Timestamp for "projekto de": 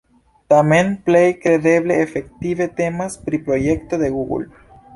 3.51-4.13